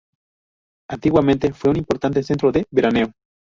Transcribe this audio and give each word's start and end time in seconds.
Antiguamente 0.89 1.53
fue 1.53 1.69
un 1.69 1.77
importante 1.77 2.23
centro 2.23 2.51
de 2.51 2.65
veraneo. 2.71 3.11